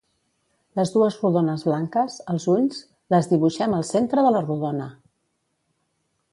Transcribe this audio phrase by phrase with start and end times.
[0.79, 2.81] Les dues rodones blanques, els ulls,
[3.17, 4.89] les dibuixem al centre de la rodona!